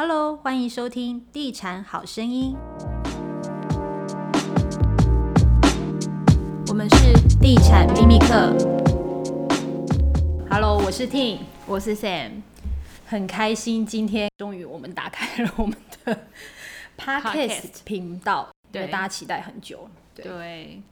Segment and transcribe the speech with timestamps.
[0.00, 2.54] Hello，欢迎收听《地产好声音》。
[6.68, 8.56] 我们是地产秘密客。
[10.48, 12.42] Hello，我是 Ting，我是 Sam，
[13.08, 16.16] 很开心今天终于我们打开了我们的
[16.96, 19.90] Podcast 频道，对，大家期待很久。
[20.14, 20.24] 对。
[20.24, 20.82] 对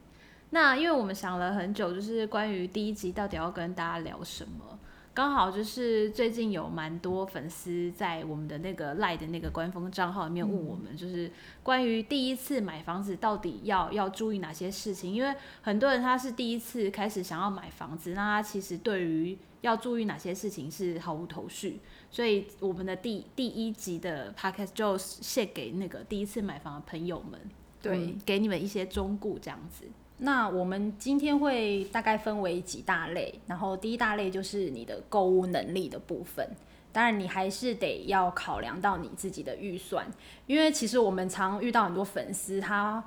[0.49, 4.77] 那因为我们想了很久，就是关于第一集到底要跟大家聊什么，
[5.17, 11.31] 刚好就是最近有蛮多粉丝在我们的那个 LINE 的那个官方账号里面问我们，就是
[11.63, 15.33] 关于第一次买房子到底要要注意哪些事情，因为
[15.63, 21.79] 很多人他是第一次开始想要买房子，那他其实对于要注意哪些事情是毫无头绪，
[22.11, 27.41] 所以我们的第第一集的 Podcast 就献给那个第一次买房的朋友们，
[27.81, 29.85] 对，嗯、给你们一些忠告这样子。
[30.19, 36.49] 那我们今天会大概分为几大类，然后第一大类就是你的购物能力的部分。
[36.91, 40.07] 当然，你还是得要考量到你自己的预算，
[40.47, 43.03] 因为其实我们常遇到很多粉丝，他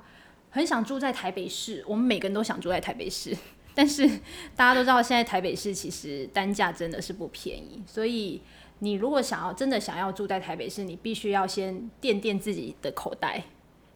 [0.49, 3.35] 很想住在台北市，我们每个人都想住在台北市，
[3.75, 4.07] 但是
[4.55, 8.41] 大家都知道现在台北市其实单价真的是不便宜，所以
[8.79, 13.43] 你如果想要真的想要住在台北市，你必须要先垫垫自己的口袋。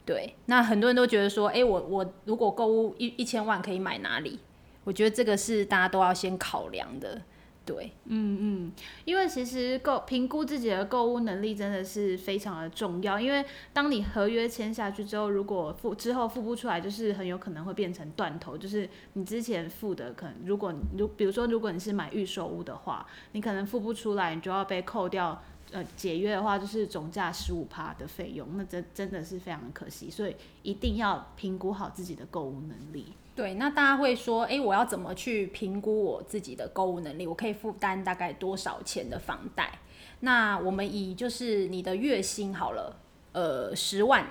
[0.05, 4.39] 对，那很多人都觉得说，哎，我我如果购物一一千万可以买哪里？
[4.83, 7.19] 我觉得这个是大家都要先考量的。
[7.65, 8.71] 对，嗯嗯，
[9.05, 13.19] 因为其实购评估自己的购物能力真的是非常的重要。
[13.19, 18.55] 因为当你合约签下去之后，如果付之后付不出来，就是很有可能会变成断头。
[18.55, 25.41] 就是你之前付的，可能如果如比如说，如果你是买预售屋的话，你可能付不出来，你就要被扣掉。
[25.71, 33.13] 呃，解约的话就是总价十五趴的费用，那真真的是非常的可惜，所以一定要评估好自己的购物能力。
[33.35, 37.27] 对，那大家会说，哎、欸，我要怎么去评估我自己的购物能力？
[37.27, 39.79] 我可以负担大概多少钱的房贷？
[40.21, 42.97] 那我们以就是你的月薪好了，
[43.33, 44.25] 呃，十万，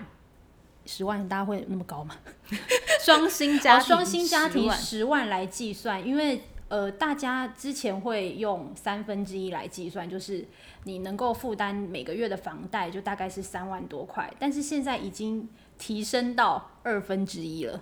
[0.86, 2.16] 十万，大家会那么高吗？
[3.04, 6.42] 双薪家庭，双薪家庭十万来计算，因为。
[6.74, 10.44] 呃，大家之前会用三分之一来计算，就是
[10.82, 15.48] 你能够负担每个月的房贷就大概是三万多块，但是现在已经
[15.78, 17.80] 提升到二分之一了。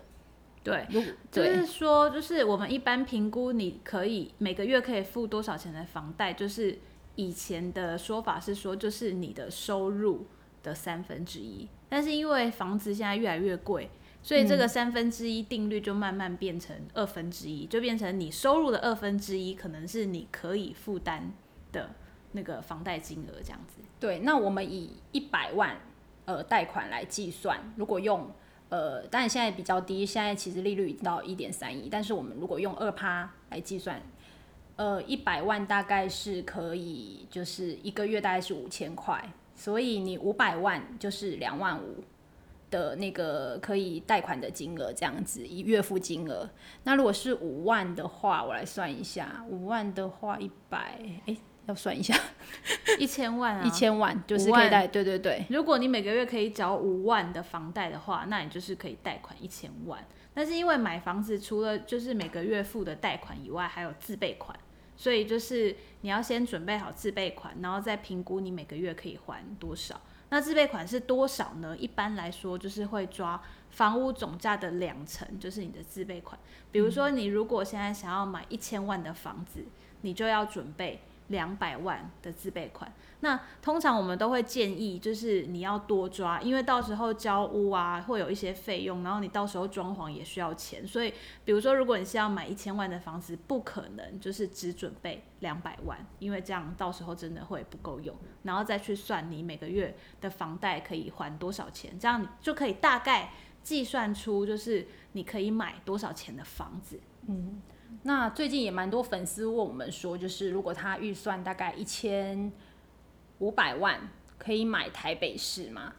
[0.62, 0.86] 对，
[1.30, 6.78] 就是说，就是我们一般评估你可以每个月可以付多少钱的房贷，就是
[7.14, 10.26] 以前的说法是说，就是你的收入
[10.62, 13.88] 的三分之一，但是因为房子现在越来越贵。
[14.22, 21.32] 所以这个三分之一定律就慢慢变成二分之一，就变成你收入的二分之一可能是你可以负担
[21.72, 21.90] 的
[22.30, 23.82] 那个房贷金额这样子。
[23.98, 25.76] 对，那我们以一百万
[26.24, 28.30] 呃贷款来计算，如果用
[28.68, 34.00] 呃，当然现在比较低，现在其实利率已经到一点三一，但是我们如果用二趴来计算，
[34.76, 42.04] 呃，一百万大概是可以就是一个月大概是五千块，所以你五百万就是两万五。
[42.72, 46.48] 的那个可以贷款的金额这样子，以月付金额。
[46.84, 52.18] 那如果是五万的话，我来算一下，五万的话一百，哎，要算一下，
[52.98, 55.44] 一千万啊， 一千万就是可以贷，对对对。
[55.50, 60.02] 如果你每个月可以缴五万的房贷的话，那你就是可以贷款一千万。
[60.34, 64.58] 但是因为买房子除了就是每个月付的贷款以外，还有自备款，
[64.96, 70.00] 所以就是你要先准备好自备款，然后再评估你每个月可以还多少。
[70.32, 71.76] 那自备款是多少呢？
[71.76, 73.38] 一般来说，就是会抓
[73.68, 76.40] 房屋总价的两成，就是你的自备款。
[76.70, 79.62] 比如说，你如果现在想要买一千万的房子，
[80.00, 82.92] 你就要准备两百万的自备款。
[83.20, 90.84] 那通常我们都会建议，就是你要多抓，因为到时候交屋啊会有一些费用，然后你到时候装潢也需要钱。
[90.84, 98.16] 所以，比如说，如果你是要买一千万的房子，不可能就是只准备两百万，因为这样到时候真的会不够用。
[98.42, 103.30] 然后再去算你每个月的房贷可以还多少钱，这样你就可以大概
[103.62, 106.98] 计算出就是你可以买多少钱的房子。
[107.28, 107.62] 嗯，
[108.02, 112.52] 那最近也蛮多粉丝问我们说，就是如果他预算大概一千。
[113.38, 113.98] 五百万
[114.38, 115.92] 可以买台北市吗？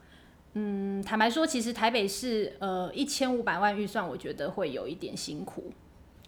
[0.54, 5.70] 嗯，坦白说，其实台北市呃一千五百万预算，我觉得会有一点辛苦。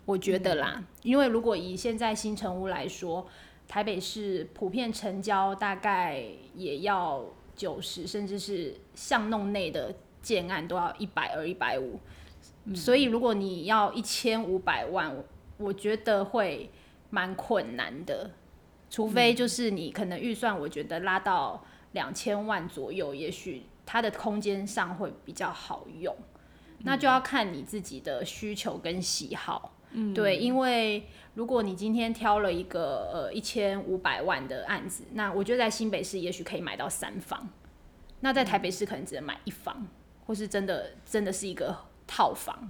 [0.04, 3.26] 我觉得啦，嗯、因为如果以现在新城屋来说，
[3.66, 6.22] 台北市普遍成交大概
[6.54, 7.26] 也要
[7.56, 11.98] 九十，甚至是巷弄内的建案都要一百二、一百五。
[12.76, 15.16] 所以如果你要一千五百万，
[15.58, 16.70] 我觉得会
[17.10, 18.32] 蛮困难的。
[18.90, 26.16] 除非就是你可能预算，我觉得拉到两千万左右，也许它的空间上会比较好用。
[26.80, 29.74] 那就要看你自己的需求跟喜好。
[29.92, 37.50] 嗯，对，因为如果你今天挑了一个呃一千五百万的案子，那我觉得在新北市也许可以买到三房，
[38.20, 39.88] 那在台北市可能只能买一房，嗯、
[40.28, 41.76] 或是真的真的是一个
[42.06, 42.70] 套房。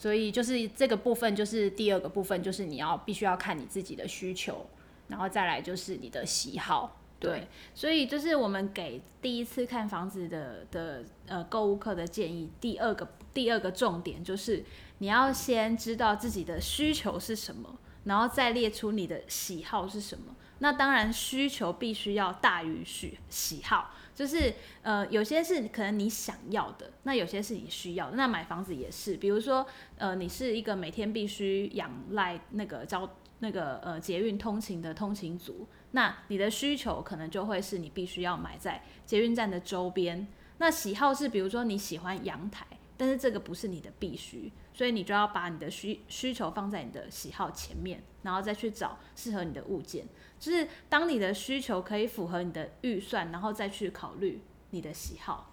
[0.00, 4.66] 所以就是这个部分，就是第二个部分，就是你要必须要看你自己的需求，
[5.08, 6.96] 然后再来就是你的喜好。
[7.18, 14.64] 对，对，所以就是我们给第一次看房子的的呃购物客的建议，第二个第二个重点就是
[15.00, 20.34] 你要先知道自己的需求是什么，然后再列出你的喜好是什么。
[20.60, 28.10] 那当然需求必须要大于喜喜好，就是呃有些是可能你想要的，那有些是你需要。
[28.12, 29.66] 那买房子也是，比如说
[29.96, 33.10] 呃你是一个每天必须仰赖那个交
[33.40, 35.66] 那个呃捷运通勤的通勤族。
[35.92, 40.28] 那你的需求可能就会是你必须要买在捷运站的周边。
[40.58, 42.66] 那喜好是比如说你喜欢阳台，
[42.96, 50.06] 但是这个不是你的必须，所以你就要把你的需需求放在你的喜好前面，然后再去找适合你的物件。
[50.38, 54.40] 就是当你的需求可以符合你的预算，然后再去考虑
[54.70, 55.52] 你的喜好。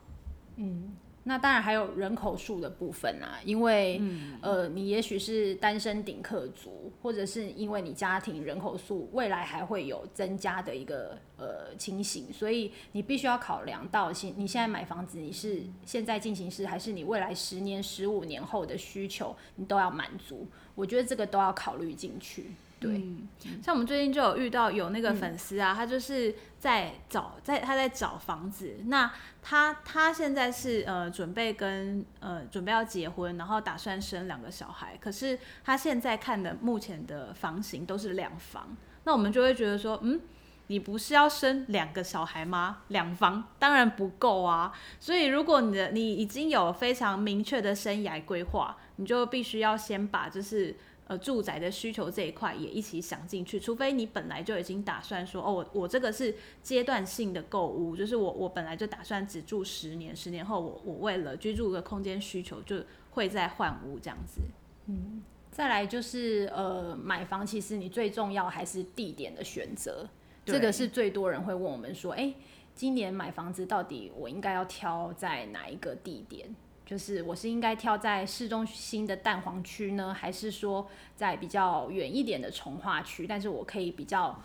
[0.56, 0.96] 嗯。
[1.28, 20.48] 那当然还有人口数的部分啊，因为、嗯、呃，你也许是单身顶客族，或者是因为你家庭人口数未来还会有增加的一个呃情形，所以你必须要考量到现你现在买房子，你是现在进行式，还是你未来十年、十五年后的需求，你都要满足。
[20.76, 22.52] 我觉得这个都要考虑进去。
[22.80, 23.28] 对、嗯，
[23.64, 28.78] 像我们最近就有遇到有那个粉丝啊、嗯，他就是在找，在他在找房子。
[28.86, 34.96] 那他他现在是呃准备跟呃准备要结婚，然后打算生两个小孩。
[35.02, 38.78] 可是他现在看的目前的房型都是两房。
[39.06, 40.22] 那我们就会觉得说，嗯，
[40.68, 42.84] 你不是要生两个小孩吗？
[42.90, 44.72] 两房当然不够啊。
[45.00, 50.76] 所以如果你的你已经有非常明确的生涯规划，你就必须要先把就是。
[51.08, 64.42] 呃，住宅的需求这一块也一起想进去，除非你本来就已经打算说，哦，我我这个是阶段性的购物，就是我我本来就打算只住十年，十年后我我为了居住的空间需求就会再换屋这样子。
[64.88, 70.10] 嗯，再来就是呃，买房其实你最重要还是地点的选择，
[70.44, 72.34] 这个是最多人会问我们说，哎，
[72.76, 76.54] 今年买房子到底我应该要挑在哪一个地点？
[76.88, 80.88] 就是我是应该挑在市中心的蛋黄区呢，还是说
[81.18, 83.28] 在比较远一点的从化区？
[83.28, 84.42] 但是我可以比较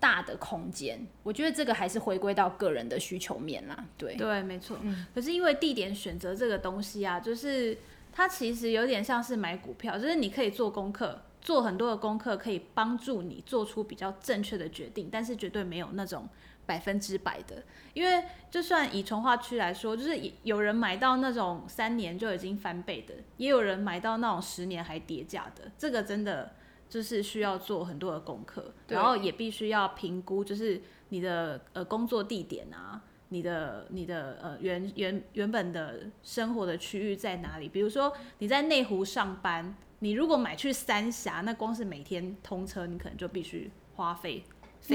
[0.00, 1.06] 大的空间。
[1.22, 3.84] 我觉得这个还是回归到个人的需求面啦。
[3.96, 4.76] 对对，没错。
[4.82, 5.06] 嗯。
[5.14, 7.78] 可是因为地点选择这个东西啊，就是
[8.12, 16.28] 它其实有点像是买股票，就是你可以做功课，做很多的功课，可以帮助你做出比较正确的决定，但是绝对没有那种。
[16.66, 17.62] 百分之百的，
[17.94, 26.52] 因为就算以从化区来说，就是有人买到那种三年就已经翻倍的，也有人买到那种十年还跌价的，这个真的
[26.88, 37.68] 就是需要做很多的功课，然后也必须要评估，就是你的呃工作地点啊，你的你的呃原原原本的生活的区域在哪里？
[37.68, 44.42] 比如说你在内湖上班，你如果买去三峡，那光是每天通车，你可能就必须花费。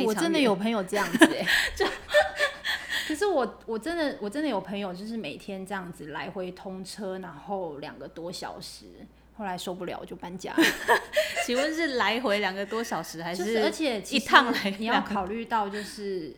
[0.05, 1.85] 我真的有朋友这样子哎、欸， 就
[3.07, 8.85] 可是我我真的我真的有朋友就是每天这样子来回通车，然后两个多小时，
[9.35, 10.55] 后来受不了就搬家。
[11.45, 13.63] 请问是来回两个多小时还是、是？
[13.63, 16.33] 而且一趟来你要考虑到就是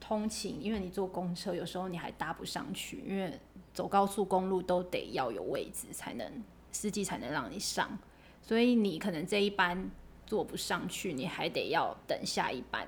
[0.00, 3.38] 通勤，因为你坐公车有时候你还搭不上去，因为
[3.72, 7.96] 走高速公路都得要有位置才能司机才能让你上，
[8.42, 9.90] 所以你可能这一班。
[10.30, 12.86] 坐不上去，你还得要等下一班，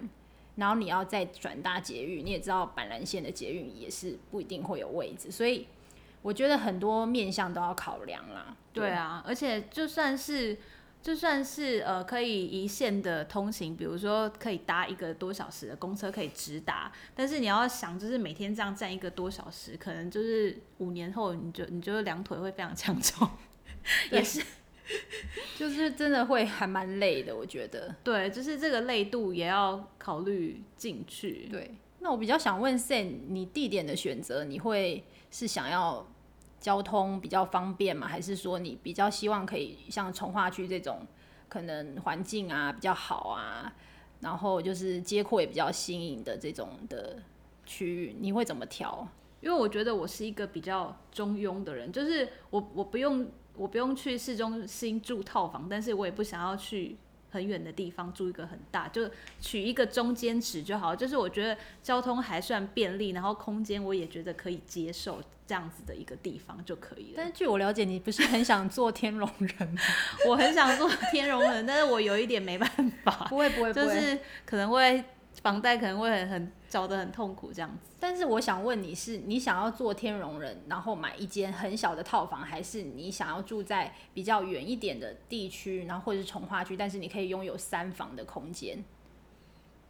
[0.55, 2.25] 然后你要再转搭捷运。
[2.25, 5.67] 你也知道板南线的捷运也是不一定会有位置，所以
[6.23, 8.57] 我觉得很多面向都要考量啦。
[8.73, 10.57] 对，对啊，而且就算是
[11.03, 23.37] 就算是呃可以一线的通行，比如说可以搭一个多小时的公车可以直达，但是你要想就是每天这样站一个多小时，可能就是五年后你就你就两腿会非常强壮，
[24.13, 24.41] 也是。
[25.57, 27.95] 就是真的会还蛮累的，我觉得。
[28.03, 31.49] 对，就是这个累度也要考虑进去。
[31.51, 31.71] 对，
[32.01, 36.07] 那我比较想问 Sam，你地点的选择，你会是想要
[36.61, 38.09] 交通比较方便吗？
[38.09, 41.07] 还是说你比较希望可以像从化区这种，
[41.49, 43.73] 可能环境啊比较好啊，
[44.21, 47.23] 然后就是街廓也比较新颖的这种的
[47.65, 49.07] 区域，你会怎么挑？
[49.41, 53.31] 因为我觉得我是一个比较中庸的人，就是我我不用。
[53.55, 56.97] 我不用去市中心住套房，但是我也不想要去
[57.31, 60.95] 很远的地方住一个很大，就取一个中间值就好。
[60.95, 67.15] 就是我觉得交通还算便利，然后空间我也觉得可以接受这样子的一个地方就可以了。
[67.17, 69.81] 但是据我了解，你不是很想做天龙人吗？
[70.29, 72.69] 我很想做天龙人，但是我有一点没办
[73.05, 73.27] 法。
[73.29, 75.03] 不会不会，就是可能会
[75.43, 77.91] 房贷可能会很很找得很痛苦这样子。
[78.01, 88.83] 但是我想问你是，你想要做天龙人，然后买一间很小的套房，还是你想要住在比较远一点的地区，然后或者是从化区，但是你可以拥有三房的空间？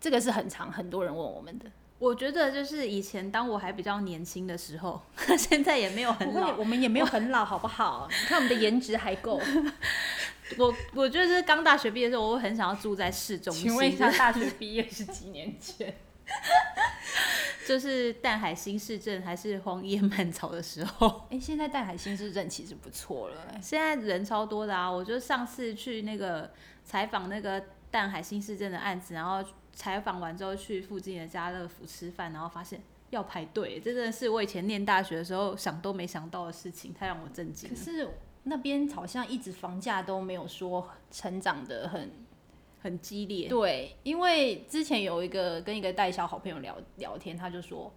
[0.00, 1.66] 这个是很常很多人问我们的。
[2.00, 5.00] 我觉得就是以前当我还比较年轻的时候，
[5.38, 8.08] 现在也没有很老，我们也没有很老，好不好？
[8.10, 9.40] 你看我们的颜值还够。
[10.58, 13.68] 我我觉得是刚大学毕业的时候，我会很想要住在市中心。
[13.68, 15.94] 请问一下，大学毕业是几年前？
[17.66, 21.06] 就是淡海新市镇还是荒野漫草的时候？
[21.30, 24.90] 哎、欸，现在淡海新市镇其实不错了，现在人超多的啊！
[24.90, 26.50] 我就上次去那个
[26.84, 37.76] 采访那个淡海新市镇的案子，然后采访完之后去附近的家乐福吃饭，然后发现要排队，这真的是我以前念大学的时候想都没想到的事情，太让我震惊了。
[37.76, 38.08] 可是
[38.42, 42.10] 那边好像一直房价都没有说成长的很。
[42.82, 47.92] 很激烈，对，因为之前有一个跟一个代销好朋友聊聊天，他就说，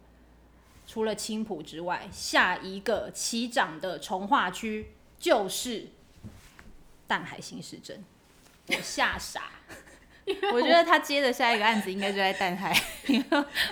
[0.86, 5.88] 除了青浦之外，下一个起涨的从化区就是
[7.08, 8.04] 淡海新市镇，
[8.68, 9.50] 我吓傻，
[10.24, 12.72] 我，我觉得他接的下一个案子应该就在淡海，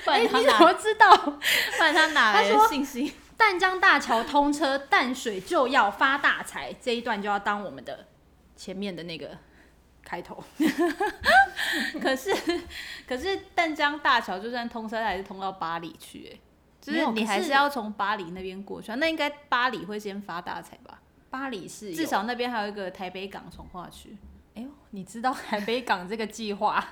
[0.05, 1.17] 不然他哪、欸、你怎么知道？
[1.79, 3.13] 不然他哪来的信心？
[3.37, 8.09] 淡江大桥通车，淡水就要发大财，这一段就要当我们的
[8.57, 9.39] 前面的那个。
[10.05, 10.43] 开头，
[12.01, 12.31] 可是
[13.09, 16.39] 可是淡江大桥就算通车，还是通到巴黎去，哎，
[16.81, 21.01] 就是你还是要从巴黎那边过去，那应该巴黎会先发大财吧？
[21.31, 24.17] 巴黎是至少那边还有一个台北港从化区。
[24.55, 26.85] 哎呦，你知道 台北港这个计划？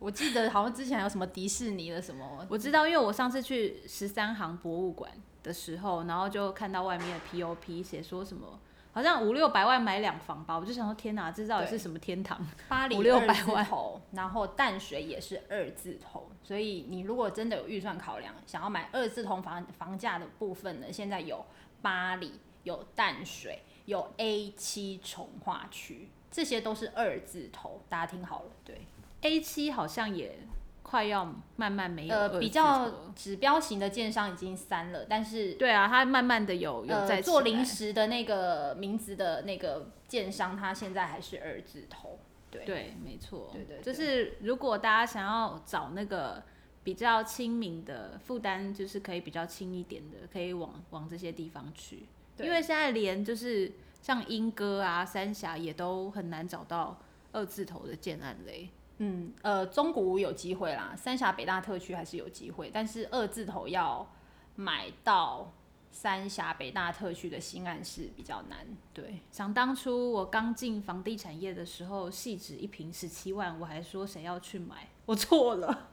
[0.00, 5.10] 我记得好像之前还有什么迪士尼的什么，我知道，因为我上次去十三行博物馆
[5.42, 8.58] 的时候，然后就看到外面的 POP 写说什么。
[8.94, 12.40] 好像五六百万买两房吧，我就想说天哪，这到底是什么天堂？
[12.68, 13.66] 巴黎 五六百万，
[14.12, 21.44] 然后淡水也是二字头，所以你如果真的有预算考量，想要买二字头房房价的部分呢，现在有
[21.82, 22.32] 巴黎、
[22.62, 28.86] 有淡水、有 A 七重化区，这些都是二字头，大家听好了，对
[29.22, 30.38] ，A 七好像也。
[30.84, 42.64] 快要慢慢没有，呃，比较指标型的建商已经删了，但是对啊，它慢慢的有有在、呃、做临时的那个名字的那个建商，它现在还是二字头，对。
[42.64, 46.42] 对，没错，对，对对，就是如果大家想要找那个
[46.84, 52.04] 比较亲民的负担，就是可以比较轻一点的，可以往往这些地方去，
[52.38, 53.72] 因为现在连就是
[54.02, 57.00] 像莺歌啊、三峡也都很难找到
[57.32, 58.68] 二字头的建案嘞。
[58.98, 64.08] 嗯，呃，中古屋有机会啦，三峡北大特区还是有机会，但是二字头要
[64.54, 65.52] 买到
[65.90, 68.58] 三峡北大特区的新案是比较难。
[68.92, 75.88] 对，想当初我刚进房地产业的时候，细指一平十七万，我还说谁要去买，我错了。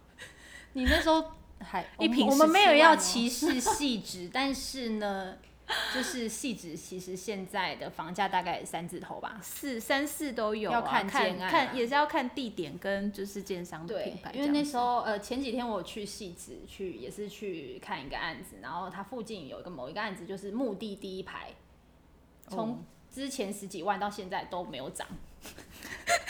[0.73, 5.37] 你那时候还 一坪，我们没有要歧视细指，但是呢。
[5.93, 14.31] 就是汐止，其实现在的房价大概三字头吧，四三四都有，啊，要看建案，啊，看也是要看地点跟就是建商的品牌。
[14.33, 21.49] 因为那时候呃前几天我去汐止去也是去看一个案子，然后它附近有一个某一个案子就是墓地第一排，
[22.47, 25.07] 从之前十几万到现在都没有涨。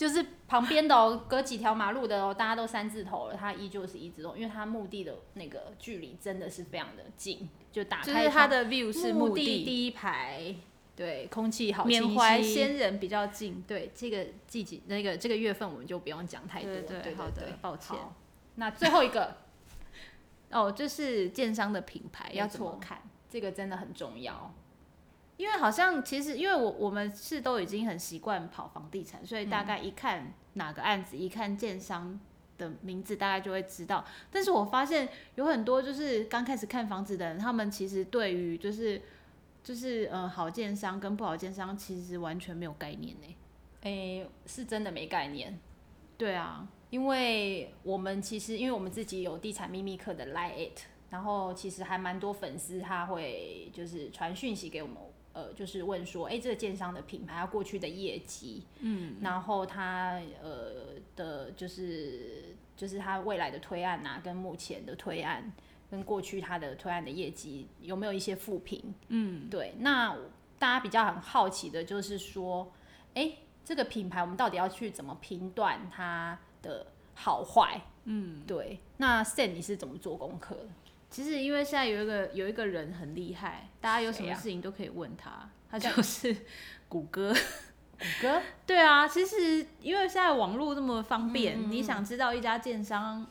[0.00, 10.54] 就是旁边的哦，隔几条马路的哦，大家都三字头了，它依旧是一字头，因为它墓地的那个距离真的是非常的近，就打开就是它的 view 是墓地第一排，
[10.96, 17.94] 对，空气好，缅怀先人比较近，对，这个季节那个这个月份我们就不用讲太多，对对，对，好的，抱歉。
[18.54, 19.36] 那最后一个
[20.50, 23.02] 哦，就是建商的品牌要怎么看？
[23.28, 24.50] 这个真的很重要。
[25.40, 32.20] 因为好像其实，因为我我们是都已经很习惯跑房地产，所以大概一看哪个案子，一看建商
[32.58, 34.04] 的名字，大概就会知道。
[34.30, 39.00] 但是我发现有很多就是刚开始看房子的人，他们其实对于就是
[39.64, 43.36] 就是呃好建商跟不好建商，其实完全没有概念呢。
[43.80, 45.58] 诶，是真的没概念。
[46.18, 50.68] 对啊，因为我们其实因为我们自己有地产秘密课的 Line@，
[51.08, 54.98] 然后其实还蛮多粉丝他会就是传讯息给我们。
[55.32, 65.52] 呃，就是问说，哎、欸，这个建商的品牌，它过去的业绩，嗯，然后它呃的，就是就是它未来的推案啊，跟目前的推案，
[65.88, 68.94] 跟过去它的推案的业绩有没有一些负评？
[69.08, 69.74] 嗯，对。
[69.78, 70.16] 那
[70.58, 72.72] 大家比较很好奇的就是说，
[73.14, 77.80] 哎、欸，这个品牌我们到底要去怎么评断它的好坏？
[78.04, 78.80] 嗯，对。
[78.96, 80.68] 那 Sam 你是怎么做功课的？
[81.10, 86.34] 其实因为现在有一个有一个人很厉害，大家有什么事情都可以问他，啊、他就是
[86.88, 87.34] 谷歌。
[87.98, 88.40] 谷歌？
[88.64, 93.26] 对啊，其实因为现在网络这么方便，嗯、你想知道一家建商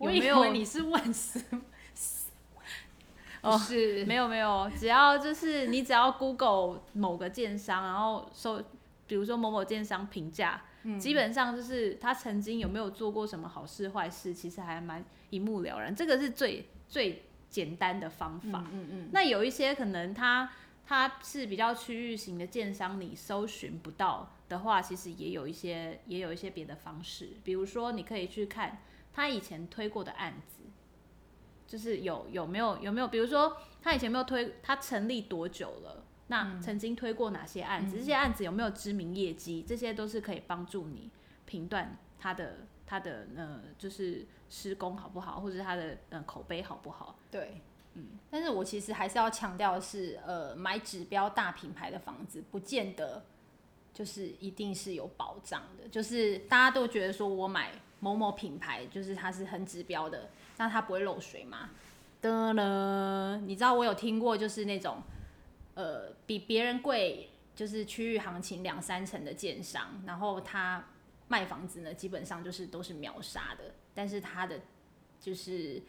[0.00, 0.38] 有没有？
[0.38, 1.60] 我以为你是问什么？
[3.42, 8.62] 哦，是，没有没有，只要就是你只要 Google 某个建商，然后搜，
[9.06, 15.94] 比如说某某建商评价，嗯、基本上就是他曾经有没有做过什么好事坏事，其实还蛮一目了然。
[15.94, 18.64] 这个是最最简单的方法。
[18.72, 19.08] 嗯嗯，嗯。
[19.12, 20.50] 那有一些可能他
[20.86, 28.78] 他是比较区域型的建商，你搜寻不到的话，其实也有一些也有一些别的方式，比如说你可以去看
[29.12, 30.62] 他以前推过的案子。
[31.66, 36.04] 就是有有没有有没有，比如说他以前没有推，他成立多久了？
[36.30, 37.96] 那曾经推过哪些案子？
[37.96, 39.64] 嗯、这些案子有没有知名业绩？
[39.66, 41.10] 这些都是可以帮助你
[41.44, 47.16] 评断它的它的呃，就是施工好不好，或者是他的呃口碑好不好？
[47.30, 47.60] 对，
[47.94, 48.06] 嗯。
[48.30, 53.22] 但是我其实还是要强调的是，呃，买指标大品牌的房子，不见得
[53.92, 55.88] 就是一定是有保障的。
[55.88, 60.30] 就是大家都觉得说我买某某品牌，就是它是很指标的。
[60.58, 61.70] 那它不会漏水吗？
[62.22, 63.42] 的呢？
[63.46, 65.02] 你知道我有听过，就是那种，
[65.80, 70.84] 呃，比别人贵，就是区域行情两三成的建商，然后他
[71.26, 74.60] 卖房子呢，基本上就是都是秒杀的，但是他的
[75.18, 75.80] 就是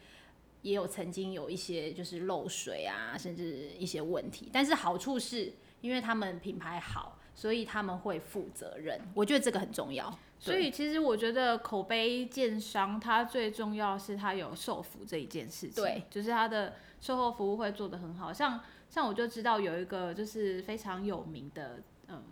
[0.62, 10.18] 也有曾经有一些就是漏水啊，甚至一些问题，但是好处是因为他们品牌好，所以他们会负责任，我觉得这个很重要。
[10.38, 18.32] 所以其实我觉得口碑建商，它最重要是它有受服这一件事情，对，就是它的售后服务会做得很好。
[18.32, 22.22] 像像我就知道有一个就是非常有名的嗯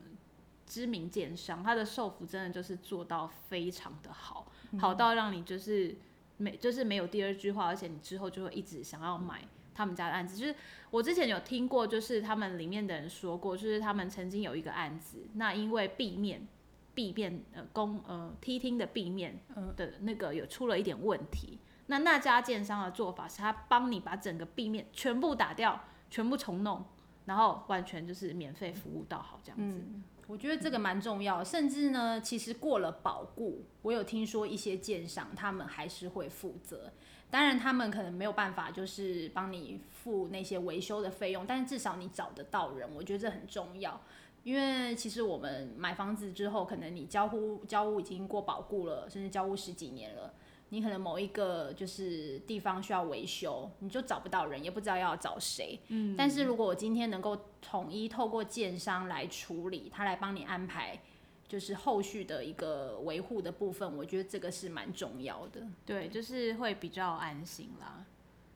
[0.65, 5.95] 知名建商，他的售服真的就是做到非常的好，好到让你就是
[6.39, 9.43] 没就是没有第二句话，而且你之后就会一直想要买
[9.75, 10.37] 他们家的案子。
[10.37, 10.55] 就是
[10.91, 16.49] 我之前有听过，就是他们里面的人说过，就是他们曾经有一个案子，那因为壁面。
[16.93, 19.39] 壁面呃公呃梯厅的壁面
[19.77, 21.57] 的那个有出了一点问题，
[21.91, 26.85] 那那家建商的做法是他帮你把整个壁面全部打掉，全部重弄，
[27.25, 29.83] 然后完全就是免费服务到好这样子。
[30.29, 36.93] 我觉得这个蛮重要，甚至呢，其实过了保固，我有听说一些建商他们还是会负责，
[37.29, 44.01] 当然他们可能没有办法就是帮你付那些维修的费用，但是至少你找得到人，我觉得这很重要。
[44.43, 50.33] 因为其实我们买房子之后，可能你交屋交屋已经过保固了，甚至交屋十几年了，
[50.71, 55.79] 你可能某一个就是地方需要维修，你就找不到人，也不知道要找谁。
[55.89, 56.15] 嗯。
[56.17, 60.99] 但是如果我今天能够统一透过建商来处理，他来帮你安排，
[61.47, 65.67] 就是后续的一个维护的部分，我觉得这个是蛮重要的。
[65.85, 68.05] 对，就是会比较安心啦。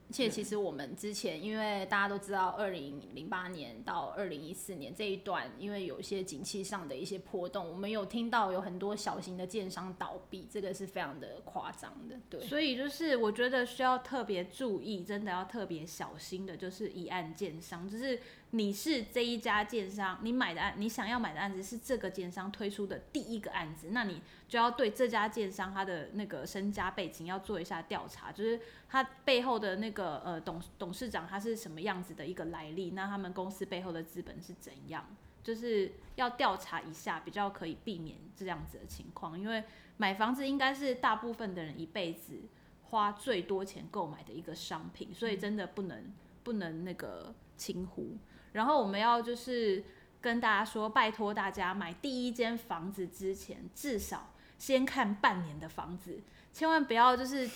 [0.07, 12.15] 而且其实我们之前，因为大家都知道，二零零八年到二零一四年这一段，因为有一些景气上的一些波动，我们有听到有很多小型的建商倒闭，这个是非常的夸张的。
[12.29, 18.19] 对，所以就是我觉得需要特别注意，真的要特别小心的，就是一案建商，就是。
[18.55, 35.05] 你是这一家建商，你买的案，你想要买的案子是这个建商推出的第一个案子，那你就要对这家建商他的那个身家背景要做一下调查，就是他背后的那个呃董董事长他是什么样子的一个来历，那他们公司背后的资本是怎样，
[35.43, 39.65] 就是要调查一下，比较可以避免这样子的情况，因为
[39.97, 42.39] 买房子应该是大部分的人一辈子
[42.83, 48.15] 花最多钱购买的一个商品，所以真的不能不能那个轻忽。
[48.55, 49.83] 然后我们要就是
[50.21, 56.21] 跟大家说，拜托大家买第一间房子之前，至少先看半年的房子，
[56.53, 57.49] 千万不要就是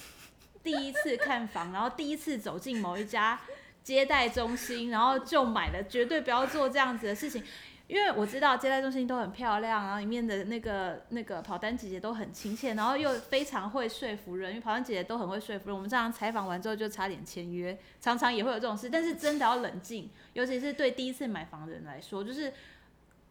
[0.62, 3.40] 第一次看房，然后第一次走进某一家
[3.82, 7.42] 接待中心，然后就买了，绝对不要做这样子的事情。
[7.90, 15.76] 因为我知道接待中心都很漂亮，然后里面的那个那个跑单姐姐都很亲切，然后又非常会说服人，因为跑单姐姐都很会说服人。
[15.76, 18.92] 我们这样采访完之后就差点签约，常常也会有这种事。
[18.92, 22.54] 但是真的要冷静，尤其是对第一次买房的人来说，就是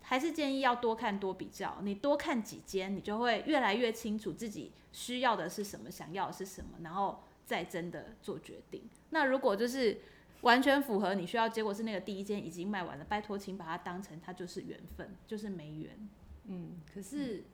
[0.02, 1.78] 还是建议要多看多比较。
[1.82, 8.82] 你多看几间，你就会越来越清楚自己需要的是什么，想要的是什么，然后再真的做决定。
[9.10, 9.98] 那如果就是。
[10.42, 13.04] 完全符合你需要，结果是那个第一间已经卖完了。
[13.04, 16.08] 拜托，请把它当成它就是缘分，就是没缘。
[16.44, 17.44] 嗯，可是、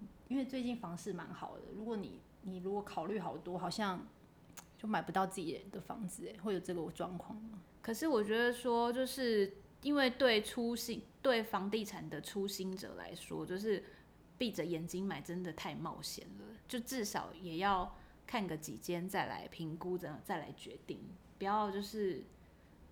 [0.00, 4.06] 嗯、因为最近房市蛮好的，如果你你如果考虑好多，好像
[4.78, 7.60] 就买不到自己的房子，哎，会有这个状况吗？
[7.80, 13.82] 可是我觉得说，就是因为对初心对房地产的初心者来说，就是
[14.38, 21.00] 闭着眼睛买真的太冒险了，就至少也要看个几间再来评估，这样再来决定，
[21.42, 22.22] 不要就是，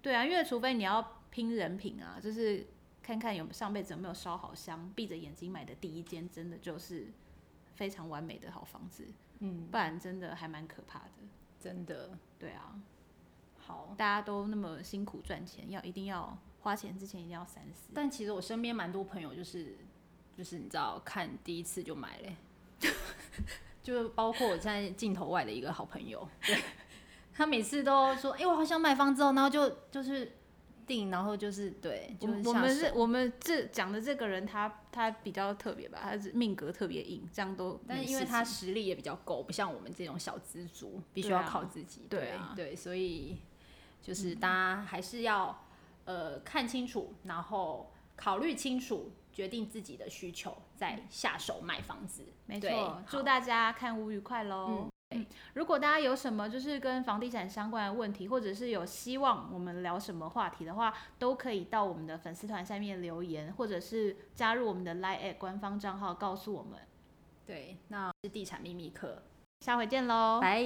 [0.02, 2.66] 对啊，因为除非你要拼人品啊，就是
[3.00, 7.06] 看看有上辈子有没有烧好香，闭着眼睛买的第一间真的就是
[7.76, 9.06] 非常完美的好房子，
[9.38, 11.10] 嗯，不然真的还蛮可怕的，
[11.60, 12.10] 真的，
[12.40, 12.74] 对啊，
[13.56, 16.36] 好，大家都那么辛苦赚钱，要一定要。
[16.62, 17.88] 花钱之前一定要三思。
[17.94, 19.78] 但其实我身边蛮多朋友就是，
[20.36, 22.36] 就是你知道，看第一次就买嘞，
[23.82, 26.62] 就包括我现在镜头外的一个好朋友，对，
[27.32, 30.36] 他每次都说，哎、欸，我好想买房子哦，然后就就是
[30.86, 43.38] 定，然后就是对，就是我们是我们这讲的这个人他，他他比较特别吧，他是命格特别硬，这样都，但是因为他实力也比较够，不像我们这种小资族，必须要靠自己，对啊、对、对，所以
[44.02, 45.66] 就是大家还是要。
[46.06, 52.24] 呃，看清楚，然后考虑清楚，决定自己的需求，再下手买房子。
[52.46, 54.66] 没错，祝大家看屋愉快喽。
[54.70, 66.78] 嗯，嗯，如果大家有什么就是跟房地产相关的问题，或者是有希望我们聊什么话题的话，都可以到我们的粉丝团下面留言，或者是加入我们的 LINE@ 官方账号告诉我们。
[67.44, 69.22] 对，那是地产秘密课，
[69.60, 70.62] 下回见喽，拜。